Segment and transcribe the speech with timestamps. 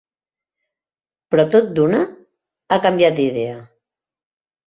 [1.33, 1.99] Però tot d’una
[2.77, 3.55] ha canviat d’idea.